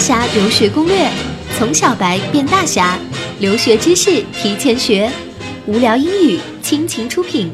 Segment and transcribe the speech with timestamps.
[0.00, 1.10] 侠留学攻略，
[1.58, 2.98] 从小白变大侠，
[3.38, 5.12] 留学知识提前学，
[5.66, 7.52] 无聊英语倾情出品。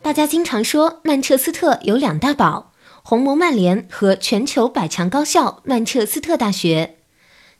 [0.00, 2.70] 大家经常说曼彻斯特有两大宝：
[3.02, 6.98] 红魔曼联和全球百强高校曼彻斯特大学。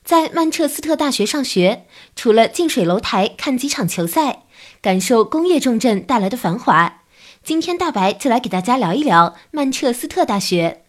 [0.05, 4.45] 在曼彻斯特大学上学，除了近水楼台看几场球赛，
[4.81, 7.01] 感受工业重镇带来的繁华，
[7.43, 10.82] 今天大白就来给大家聊一聊曼彻斯特大学。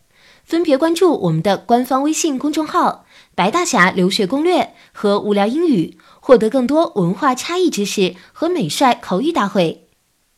[0.43, 9.87] 分别关注我们的官方微信公众号“白大侠留学攻略”和“无聊英语”，获得更多文化差异知识和美帅口语大会。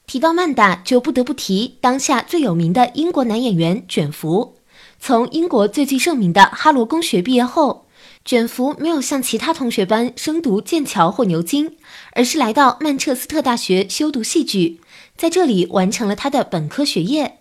[0.06, 4.58] 提到曼大，就不得不提当下最有名的英国男演员卷福。
[5.00, 7.88] 从英国最具盛名的哈罗公学毕业后，
[8.24, 11.76] 卷福没有像其他同学般升读剑桥或牛津，
[12.14, 14.80] 而是来到曼彻斯特大学修读戏剧，
[15.18, 17.40] 在这里完成了他的本科学业。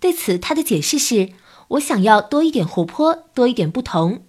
[0.00, 1.28] 对此，他的解释是。
[1.68, 4.24] 我想要多一点活泼，多一点不同。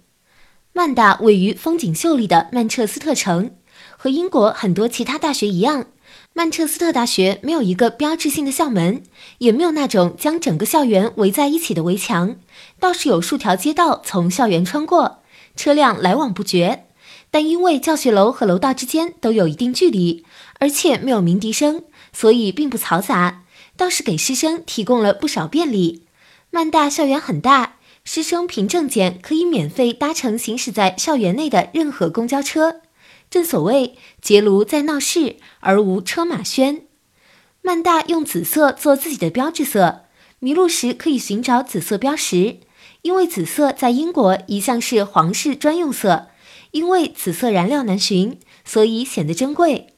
[0.72, 3.52] 曼大位于风景秀丽的曼彻斯特城，
[3.96, 5.86] 和英国很多其他大学一样，
[6.32, 9.02] 曼彻斯特大学没有一个标志性的校门，
[9.38, 12.36] 也没有那种将整个校园围在一起的围墙，
[12.78, 15.18] 倒是有数条街道从校园穿过，
[15.56, 16.84] 车辆来往不绝。
[17.30, 20.24] 但因为教学楼和楼道之间都有一定距离，
[20.60, 23.42] 而且没有鸣笛声，所以并不嘈杂，
[23.76, 26.04] 倒是给师生提供了不少便利。
[26.50, 32.80] 曼大校园很大，师生凭证件可以免费搭乘行驶在校园内的任何公交车。
[33.30, 36.82] 正所谓结庐在闹市，而无车马喧。
[37.60, 40.06] 曼大用紫色做自己的标志色，
[40.38, 42.60] 迷路时可以寻找紫色标识。
[43.02, 46.28] 因为紫色在英国一向是皇室专用色，
[46.70, 49.94] 因为紫色燃料难寻，所以显得珍贵。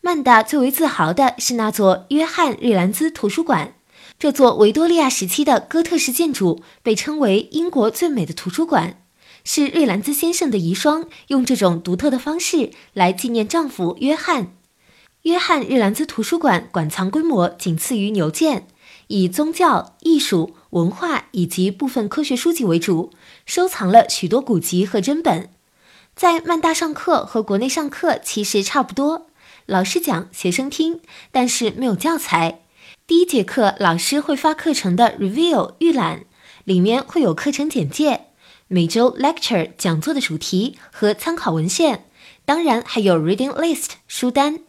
[0.00, 3.74] 曼大最为自豪的是那座约翰瑞兰兹图书馆。
[4.20, 9.02] 这座维多利亚时期的哥特式建筑被称为英国最美的图书馆，
[9.44, 14.54] 是瑞兰兹先生的遗孀用这种独特的方式来纪念丈夫约翰。
[15.22, 18.66] 约翰瑞兰兹图书馆馆藏规模仅次于牛剑，
[19.06, 23.14] 以宗教、艺术、文化以及部分科学书籍为主，
[23.46, 25.48] 收藏了许多古籍和珍本。
[26.14, 29.28] 在曼大上课和国内上课其实差不多，
[29.64, 31.00] 老师讲，学生听，
[31.32, 32.60] 但是没有教材。
[33.10, 36.26] 第一节课，老师会发课程的 review 预览，
[36.62, 38.26] 里面会有课程简介，
[38.68, 42.04] 每周 lecture 讲座的主题和参考文献，
[42.44, 44.60] 当然还有 reading list 书单。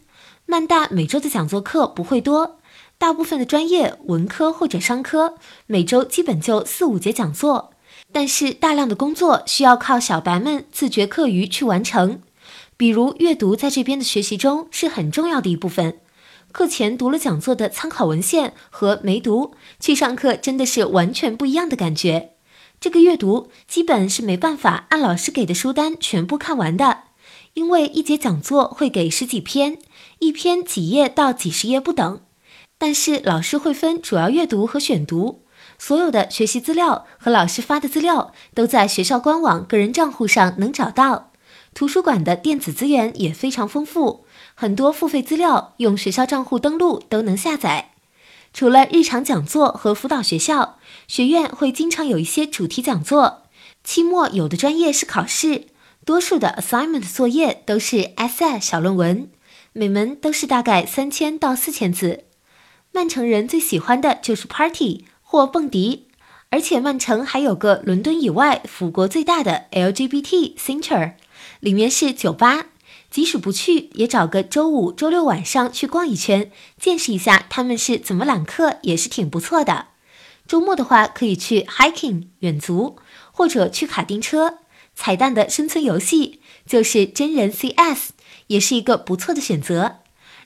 [0.44, 2.58] 曼大每周的讲座课不会多，
[2.98, 5.36] 大部分的专业文科或者商科
[5.68, 7.72] 每周基本就四五节讲座，
[8.10, 12.20] 但是大量的工作需要靠小白们自觉课余去完成，
[12.76, 16.00] 比如阅读，在这边的学习中是很重要的一部分。
[16.52, 22.34] 课前读了讲座的参考文献和没读，去上课真的是完全不一样的感觉。
[22.78, 27.04] 这个阅读基本是没办法按老师给的书单全部看完的，
[27.54, 29.78] 因为一节讲座会给十几篇，
[30.18, 32.20] 一篇几页到几十页不等。
[32.76, 35.44] 但是老师会分主要阅读和选读，
[35.78, 41.31] 所有的学习资料和老师发的资料都在学校官网个人账户上能找到。
[41.74, 44.26] 图书馆的电子资源也非常丰富。
[44.54, 47.92] 很多付费资料用学校账户登录都能下载。
[48.52, 50.78] 除了日常讲座和辅导学校，
[51.08, 53.44] 学院会经常有一些主题讲座。
[53.82, 55.66] 期末有的专业是考试，
[56.04, 59.30] 多数的 assignment 作业都是 essay 小论文，
[59.72, 62.24] 每门都是大概三千到四千字。
[62.92, 66.08] 曼城人最喜欢的就是 party 或蹦迪，
[66.52, 71.14] 而且曼城还有个伦敦以外府国最大的 LGBT center，
[71.60, 72.66] 里面是酒吧。
[73.10, 79.86] 即使不去，也找个周五、周六晚上去逛一圈，见识一下他们是怎么揽客，也是挺不错的。
[80.46, 82.96] 周末的话，可以去 hiking 远足，
[83.32, 84.58] 或者去卡丁车。
[84.94, 88.10] 彩蛋的生存游戏就是真人 CS，
[88.48, 90.00] 也是一个不错的选择。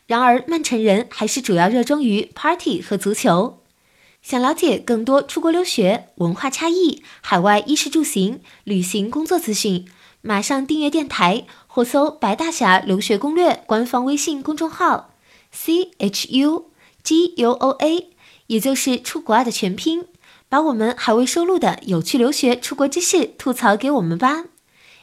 [0.06, 3.58] 然而，曼城人还是主要热衷于 party 和足球。
[4.26, 9.86] 想了解更多出国留学、文化差异、海外衣食住行、旅行工作资讯，
[10.20, 11.46] 马上订阅电台。
[11.68, 15.12] 或搜“白大侠留学攻略”官方微信公众号
[15.52, 16.70] ，C H U
[17.04, 18.08] G U O A，
[18.48, 20.06] 也就是出国爱的全拼，
[20.48, 24.46] 把我们还未收录的有趣留学出国知识吐槽给我们吧。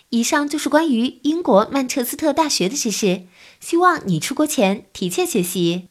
[0.09, 3.21] 以上就是关于英国曼彻斯特大学的知识，
[3.61, 5.87] 希望你出国前提前学习。